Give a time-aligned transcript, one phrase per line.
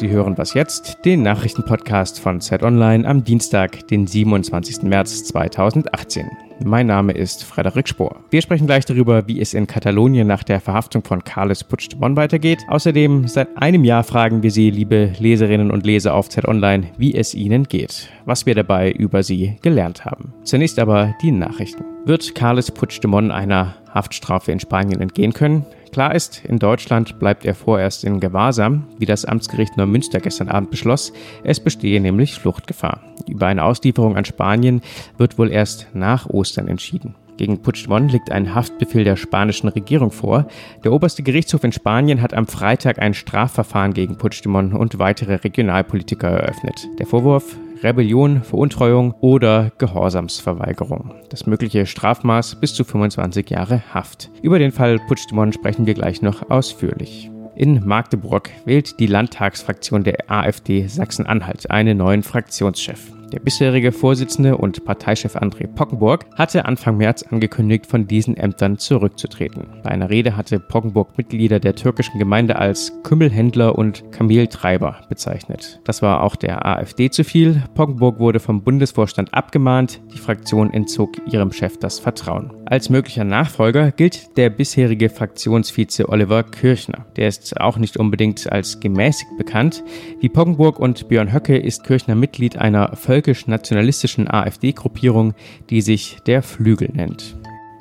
[0.00, 4.84] Sie hören was jetzt, den Nachrichtenpodcast von Zeit Online am Dienstag, den 27.
[4.84, 6.26] März 2018.
[6.64, 8.16] Mein Name ist Frederik Spohr.
[8.30, 12.60] Wir sprechen gleich darüber, wie es in Katalonien nach der Verhaftung von Carles Puigdemont weitergeht.
[12.68, 17.14] Außerdem, seit einem Jahr fragen wir Sie, liebe Leserinnen und Leser auf Zeit Online, wie
[17.14, 20.32] es Ihnen geht, was wir dabei über Sie gelernt haben.
[20.44, 21.84] Zunächst aber die Nachrichten.
[22.06, 25.66] Wird Carles Puigdemont einer Haftstrafe in Spanien entgehen können?
[25.92, 30.70] Klar ist, in Deutschland bleibt er vorerst in Gewahrsam, wie das Amtsgericht Neumünster gestern Abend
[30.70, 31.12] beschloss.
[31.42, 33.00] Es bestehe nämlich Fluchtgefahr.
[33.28, 34.82] Über eine Auslieferung an Spanien
[35.18, 37.16] wird wohl erst nach Ostern entschieden.
[37.38, 40.46] Gegen Puigdemont liegt ein Haftbefehl der spanischen Regierung vor.
[40.84, 46.28] Der oberste Gerichtshof in Spanien hat am Freitag ein Strafverfahren gegen Puigdemont und weitere Regionalpolitiker
[46.28, 46.86] eröffnet.
[46.98, 51.14] Der Vorwurf Rebellion, Veruntreuung oder Gehorsamsverweigerung.
[51.30, 54.30] Das mögliche Strafmaß bis zu 25 Jahre Haft.
[54.42, 57.30] Über den Fall Puigdemont sprechen wir gleich noch ausführlich.
[57.56, 63.00] In Magdeburg wählt die Landtagsfraktion der AfD Sachsen-Anhalt einen neuen Fraktionschef.
[63.32, 69.68] Der bisherige Vorsitzende und Parteichef André Pockenburg hatte Anfang März angekündigt, von diesen Ämtern zurückzutreten.
[69.84, 75.80] Bei einer Rede hatte Pockenburg Mitglieder der türkischen Gemeinde als Kümmelhändler und Kameltreiber bezeichnet.
[75.84, 77.62] Das war auch der AfD zu viel.
[77.74, 80.00] Pockenburg wurde vom Bundesvorstand abgemahnt.
[80.12, 82.52] Die Fraktion entzog ihrem Chef das Vertrauen.
[82.66, 87.06] Als möglicher Nachfolger gilt der bisherige Fraktionsvize Oliver Kirchner.
[87.16, 89.84] Der ist auch nicht unbedingt als gemäßigt bekannt.
[90.20, 95.34] Wie Pockenburg und Björn Höcke ist Kirchner Mitglied einer Völker völkisch-nationalistischen AfD-Gruppierung,
[95.68, 97.36] die sich der Flügel nennt.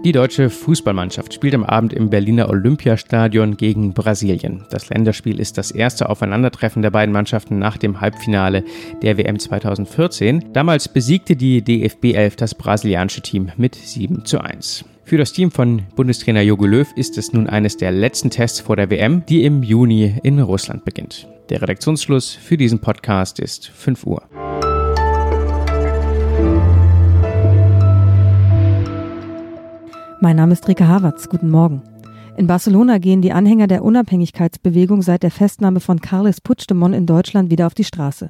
[0.06, 4.66] Die deutsche Fußballmannschaft spielt am Abend im Berliner Olympiastadion gegen Brasilien.
[4.70, 8.64] Das Länderspiel ist das erste Aufeinandertreffen der beiden Mannschaften nach dem Halbfinale
[9.02, 10.54] der WM 2014.
[10.54, 14.86] Damals besiegte die DFB 11 das brasilianische Team mit 7 zu 1.
[15.04, 18.78] Für das Team von Bundestrainer Jogi Löw ist es nun eines der letzten Tests vor
[18.78, 21.28] der WM, die im Juni in Russland beginnt.
[21.50, 24.22] Der Redaktionsschluss für diesen Podcast ist 5 Uhr.
[30.22, 31.30] Mein Name ist Rika Havertz.
[31.30, 31.82] Guten Morgen.
[32.36, 37.50] In Barcelona gehen die Anhänger der Unabhängigkeitsbewegung seit der Festnahme von Carles Puigdemont in Deutschland
[37.50, 38.30] wieder auf die Straße.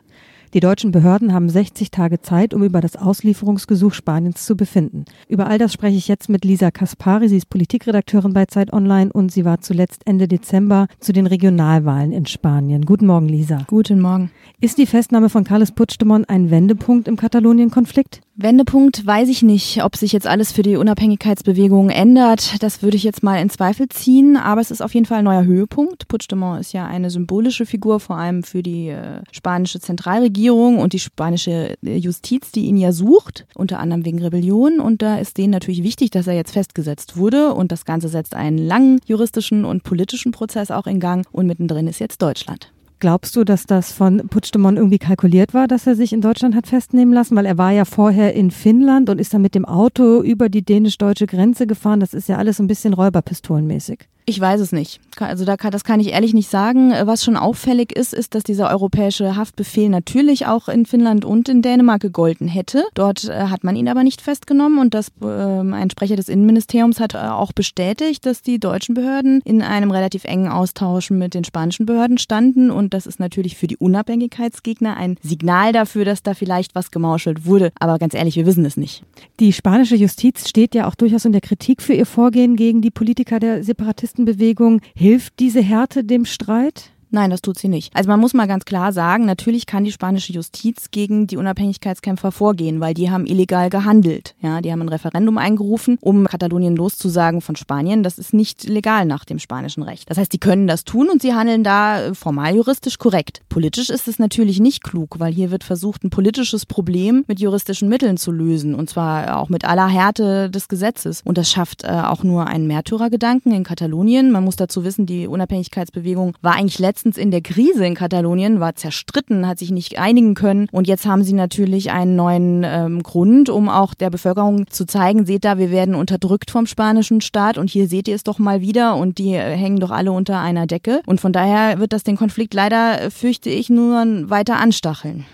[0.53, 5.05] Die deutschen Behörden haben 60 Tage Zeit, um über das Auslieferungsgesuch Spaniens zu befinden.
[5.27, 7.27] Über all das spreche ich jetzt mit Lisa Kaspari.
[7.27, 12.11] Sie ist Politikredakteurin bei Zeit Online und sie war zuletzt Ende Dezember zu den Regionalwahlen
[12.11, 12.85] in Spanien.
[12.85, 13.65] Guten Morgen, Lisa.
[13.67, 14.29] Guten Morgen.
[14.61, 18.21] Ist die Festnahme von Carles Puigdemont ein Wendepunkt im Katalonien-Konflikt?
[18.41, 22.63] Wendepunkt weiß ich nicht, ob sich jetzt alles für die Unabhängigkeitsbewegung ändert.
[22.63, 25.25] Das würde ich jetzt mal in Zweifel ziehen, aber es ist auf jeden Fall ein
[25.25, 26.07] neuer Höhepunkt.
[26.07, 30.99] Puigdemont ist ja eine symbolische Figur, vor allem für die äh, spanische Zentralregierung und die
[30.99, 34.79] spanische äh, Justiz, die ihn ja sucht, unter anderem wegen Rebellion.
[34.79, 38.35] Und da ist denen natürlich wichtig, dass er jetzt festgesetzt wurde und das Ganze setzt
[38.35, 42.71] einen langen juristischen und politischen Prozess auch in Gang und mittendrin ist jetzt Deutschland.
[43.01, 46.67] Glaubst du, dass das von Puigdemont irgendwie kalkuliert war, dass er sich in Deutschland hat
[46.67, 47.37] festnehmen lassen?
[47.37, 50.63] Weil er war ja vorher in Finnland und ist dann mit dem Auto über die
[50.63, 52.01] dänisch-deutsche Grenze gefahren.
[52.01, 54.09] Das ist ja alles ein bisschen räuberpistolenmäßig.
[54.29, 55.01] Ich weiß es nicht.
[55.17, 56.91] Also da kann, das kann ich ehrlich nicht sagen.
[56.91, 61.63] Was schon auffällig ist, ist, dass dieser europäische Haftbefehl natürlich auch in Finnland und in
[61.63, 62.83] Dänemark gegolten hätte.
[62.93, 66.99] Dort äh, hat man ihn aber nicht festgenommen und das, äh, ein Sprecher des Innenministeriums
[66.99, 71.43] hat äh, auch bestätigt, dass die deutschen Behörden in einem relativ engen Austausch mit den
[71.43, 76.35] spanischen Behörden standen und das ist natürlich für die Unabhängigkeitsgegner ein Signal dafür, dass da
[76.35, 77.71] vielleicht was gemauschelt wurde.
[77.79, 79.03] Aber ganz ehrlich, wir wissen es nicht.
[79.39, 82.91] Die spanische Justiz steht ja auch durchaus in der Kritik für ihr Vorgehen gegen die
[82.91, 84.81] Politiker der Separatisten Aktivistenbewegung.
[84.95, 86.91] Hilft diese Härte dem Streit?
[87.11, 87.95] Nein, das tut sie nicht.
[87.95, 92.31] Also man muss mal ganz klar sagen, natürlich kann die spanische Justiz gegen die Unabhängigkeitskämpfer
[92.31, 94.35] vorgehen, weil die haben illegal gehandelt.
[94.41, 98.03] Ja, die haben ein Referendum eingerufen, um Katalonien loszusagen von Spanien.
[98.03, 100.09] Das ist nicht legal nach dem spanischen Recht.
[100.09, 103.41] Das heißt, die können das tun und sie handeln da äh, formal juristisch korrekt.
[103.49, 107.89] Politisch ist es natürlich nicht klug, weil hier wird versucht, ein politisches Problem mit juristischen
[107.89, 111.21] Mitteln zu lösen und zwar auch mit aller Härte des Gesetzes.
[111.25, 114.31] Und das schafft äh, auch nur einen Märtyrergedanken in Katalonien.
[114.31, 118.59] Man muss dazu wissen, die Unabhängigkeitsbewegung war eigentlich letztens letztens in der Krise in Katalonien,
[118.59, 120.67] war zerstritten, hat sich nicht einigen können.
[120.73, 125.25] Und jetzt haben sie natürlich einen neuen ähm, Grund, um auch der Bevölkerung zu zeigen,
[125.25, 128.59] seht da, wir werden unterdrückt vom spanischen Staat und hier seht ihr es doch mal
[128.59, 131.01] wieder und die äh, hängen doch alle unter einer Decke.
[131.05, 135.25] Und von daher wird das den Konflikt leider, äh, fürchte ich, nur weiter anstacheln.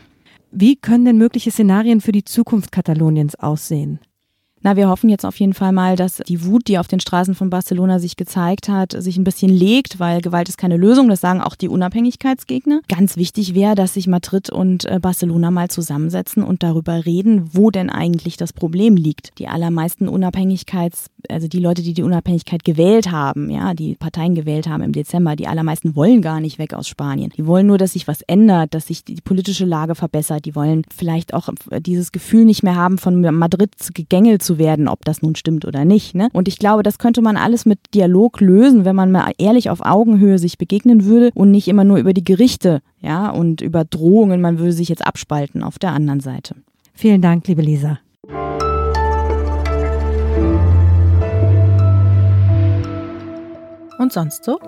[0.51, 3.99] Wie können denn mögliche Szenarien für die Zukunft Kataloniens aussehen?
[4.65, 7.35] Na, wir hoffen jetzt auf jeden Fall mal, dass die Wut, die auf den Straßen
[7.35, 11.07] von Barcelona sich gezeigt hat, sich ein bisschen legt, weil Gewalt ist keine Lösung.
[11.07, 12.81] Das sagen auch die Unabhängigkeitsgegner.
[12.87, 17.69] Ganz wichtig wäre, dass sich Madrid und äh, Barcelona mal zusammensetzen und darüber reden, wo
[17.69, 19.37] denn eigentlich das Problem liegt.
[19.37, 24.67] Die allermeisten Unabhängigkeits, also die Leute, die die Unabhängigkeit gewählt haben, ja, die Parteien gewählt
[24.67, 27.31] haben im Dezember, die allermeisten wollen gar nicht weg aus Spanien.
[27.37, 30.45] Die wollen nur, dass sich was ändert, dass sich die politische Lage verbessert.
[30.45, 31.49] Die wollen vielleicht auch
[31.81, 35.85] dieses Gefühl nicht mehr haben, von Madrid gegängelt zu werden, ob das nun stimmt oder
[35.85, 36.15] nicht.
[36.15, 36.29] Ne?
[36.33, 39.81] Und ich glaube, das könnte man alles mit Dialog lösen, wenn man mal ehrlich auf
[39.81, 44.41] Augenhöhe sich begegnen würde und nicht immer nur über die Gerichte, ja, und über Drohungen,
[44.41, 46.55] man würde sich jetzt abspalten auf der anderen Seite.
[46.93, 47.99] Vielen Dank, liebe Lisa.
[53.97, 54.59] Und sonst so?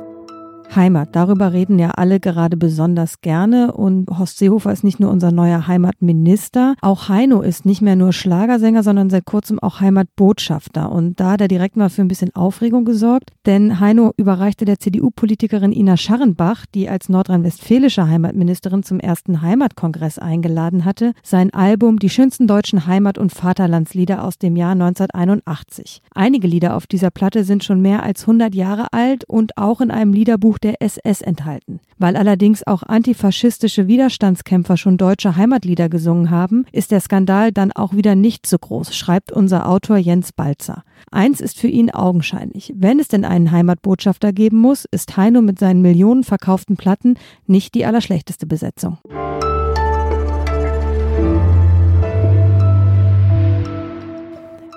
[0.76, 3.74] Heimat, darüber reden ja alle gerade besonders gerne.
[3.74, 8.14] Und Horst Seehofer ist nicht nur unser neuer Heimatminister, auch Heino ist nicht mehr nur
[8.14, 10.92] Schlagersänger, sondern seit kurzem auch Heimatbotschafter.
[10.92, 14.80] Und da hat er direkt mal für ein bisschen Aufregung gesorgt, denn Heino überreichte der
[14.80, 22.10] CDU-Politikerin Ina Scharrenbach, die als nordrhein-westfälische Heimatministerin zum ersten Heimatkongress eingeladen hatte, sein Album Die
[22.10, 26.02] schönsten deutschen Heimat- und Vaterlandslieder aus dem Jahr 1981.
[26.14, 29.92] Einige Lieder auf dieser Platte sind schon mehr als 100 Jahre alt und auch in
[29.92, 31.80] einem Liederbuch Handbuch der SS enthalten.
[31.98, 37.94] Weil allerdings auch antifaschistische Widerstandskämpfer schon deutsche Heimatlieder gesungen haben, ist der Skandal dann auch
[37.94, 40.84] wieder nicht so groß, schreibt unser Autor Jens Balzer.
[41.12, 42.74] Eins ist für ihn augenscheinlich.
[42.76, 47.16] Wenn es denn einen Heimatbotschafter geben muss, ist Heino mit seinen Millionen verkauften Platten
[47.46, 48.98] nicht die allerschlechteste Besetzung.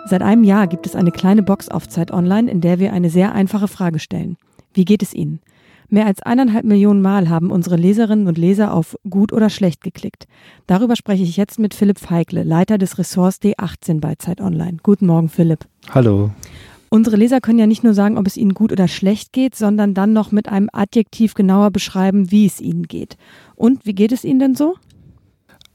[0.06, 3.10] Seit einem Jahr gibt es eine kleine Box auf Zeit Online, in der wir eine
[3.10, 4.36] sehr einfache Frage stellen.
[4.74, 5.40] Wie geht es Ihnen?
[5.92, 10.28] Mehr als eineinhalb Millionen Mal haben unsere Leserinnen und Leser auf gut oder schlecht geklickt.
[10.68, 14.76] Darüber spreche ich jetzt mit Philipp Feigle, Leiter des Ressorts D18 bei Zeit Online.
[14.84, 15.66] Guten Morgen, Philipp.
[15.90, 16.30] Hallo.
[16.90, 19.92] Unsere Leser können ja nicht nur sagen, ob es ihnen gut oder schlecht geht, sondern
[19.92, 23.16] dann noch mit einem Adjektiv genauer beschreiben, wie es ihnen geht.
[23.56, 24.76] Und wie geht es ihnen denn so?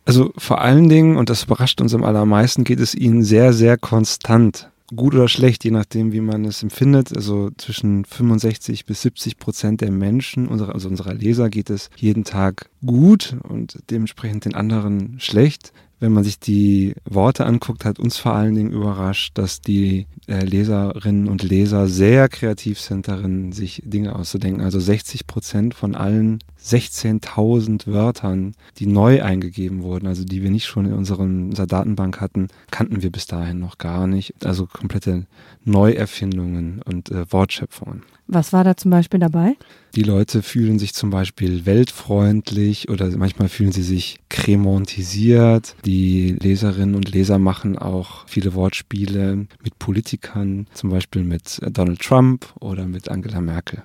[0.06, 3.78] Also vor allen Dingen, und das überrascht uns am allermeisten, geht es ihnen sehr, sehr
[3.78, 7.16] konstant gut oder schlecht, je nachdem, wie man es empfindet.
[7.16, 12.70] Also zwischen 65 bis 70 Prozent der Menschen, also unserer Leser, geht es jeden Tag
[12.86, 15.74] gut und dementsprechend den anderen schlecht.
[16.00, 20.44] Wenn man sich die Worte anguckt, hat uns vor allen Dingen überrascht, dass die äh,
[20.44, 24.62] Leserinnen und Leser sehr kreativ sind darin, sich Dinge auszudenken.
[24.62, 30.66] Also 60 Prozent von allen 16.000 Wörtern, die neu eingegeben wurden, also die wir nicht
[30.66, 34.34] schon in unseren, unserer Datenbank hatten, kannten wir bis dahin noch gar nicht.
[34.46, 35.28] Also komplette
[35.64, 38.04] Neuerfindungen und äh, Wortschöpfungen.
[38.28, 39.56] Was war da zum Beispiel dabei?
[39.96, 45.76] Die Leute fühlen sich zum Beispiel weltfreundlich oder manchmal fühlen sie sich kremontisiert.
[45.86, 52.48] Die Leserinnen und Leser machen auch viele Wortspiele mit Politikern, zum Beispiel mit Donald Trump
[52.60, 53.82] oder mit Angela Merkel.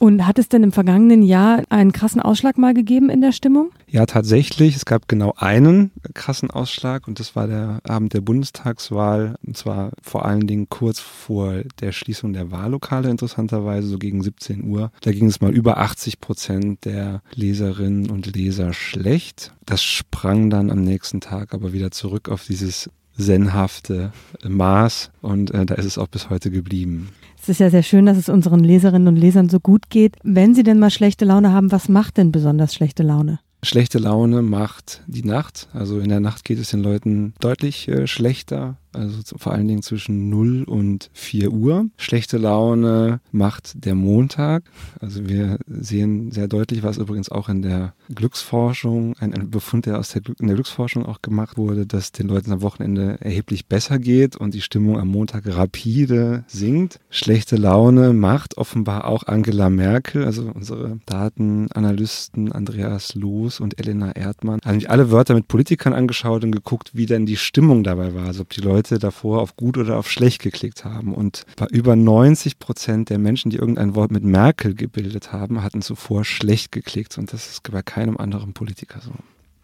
[0.00, 3.70] Und hat es denn im vergangenen Jahr einen krassen Ausschlag mal gegeben in der Stimmung?
[3.86, 4.74] Ja, tatsächlich.
[4.74, 9.36] Es gab genau einen krassen Ausschlag und das war der Abend der Bundestagswahl.
[9.46, 14.64] Und zwar vor allen Dingen kurz vor der Schließung der Wahllokale, interessanterweise, so gegen 17
[14.64, 14.90] Uhr.
[15.02, 19.54] Da ging es mal über 80 Prozent der Leserinnen und Leser schlecht.
[19.64, 24.12] Das sprang dann am nächsten Tag aber wieder zurück auf dieses zenhafte
[24.46, 27.10] Maß und äh, da ist es auch bis heute geblieben.
[27.40, 30.16] Es ist ja sehr schön, dass es unseren Leserinnen und Lesern so gut geht.
[30.22, 33.38] Wenn sie denn mal schlechte Laune haben, was macht denn besonders schlechte Laune?
[33.62, 35.68] Schlechte Laune macht die Nacht.
[35.72, 39.82] Also in der Nacht geht es den Leuten deutlich äh, schlechter also vor allen Dingen
[39.82, 41.86] zwischen 0 und 4 Uhr.
[41.96, 44.64] Schlechte Laune macht der Montag.
[45.00, 50.10] Also wir sehen sehr deutlich, was übrigens auch in der Glücksforschung, ein, Befund, der aus
[50.10, 54.36] der, in der Glücksforschung auch gemacht wurde, dass den Leuten am Wochenende erheblich besser geht
[54.36, 57.00] und die Stimmung am Montag rapide sinkt.
[57.10, 64.60] Schlechte Laune macht offenbar auch Angela Merkel, also unsere Datenanalysten Andreas Loos und Elena Erdmann,
[64.64, 68.26] haben sich alle Wörter mit Politikern angeschaut und geguckt, wie denn die Stimmung dabei war.
[68.26, 71.14] Also ob die Leute Leute davor auf gut oder auf schlecht geklickt haben.
[71.14, 75.80] Und bei über 90 Prozent der Menschen, die irgendein Wort mit Merkel gebildet haben, hatten
[75.80, 77.16] zuvor schlecht geklickt.
[77.16, 79.12] Und das ist bei keinem anderen Politiker so.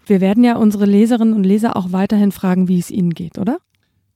[0.06, 3.58] Wir werden ja unsere Leserinnen und Leser auch weiterhin fragen, wie es ihnen geht, oder?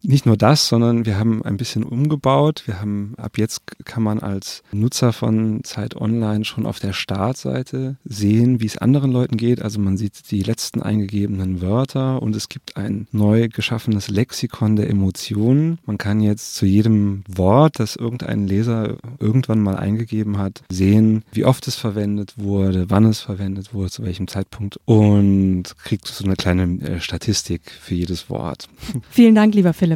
[0.06, 2.64] Nicht nur das, sondern wir haben ein bisschen umgebaut.
[2.66, 7.96] Wir haben ab jetzt kann man als Nutzer von Zeit Online schon auf der Startseite
[8.04, 9.62] sehen, wie es anderen Leuten geht.
[9.62, 14.90] Also man sieht die letzten eingegebenen Wörter und es gibt ein neu geschaffenes Lexikon der
[14.90, 15.78] Emotionen.
[15.86, 21.46] Man kann jetzt zu jedem Wort, das irgendein Leser irgendwann mal eingegeben hat, sehen, wie
[21.46, 26.36] oft es verwendet wurde, wann es verwendet wurde, zu welchem Zeitpunkt und kriegt so eine
[26.36, 28.68] kleine äh, Statistik für jedes Wort.
[29.08, 29.93] Vielen Dank, lieber Philipp.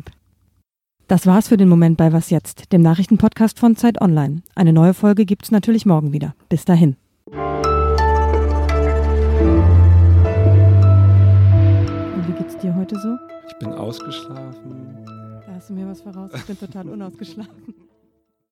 [1.09, 4.43] Das war's für den Moment bei Was jetzt, dem Nachrichtenpodcast von Zeit Online.
[4.55, 6.35] Eine neue Folge gibt's natürlich morgen wieder.
[6.51, 6.97] Bis dahin.
[7.25, 7.39] Und
[12.29, 13.17] wie geht's dir heute so?
[13.49, 14.99] Ich bin ausgeschlafen.
[15.47, 16.31] Da hast du mir was voraus.
[16.35, 17.75] Ich bin total unausgeschlafen.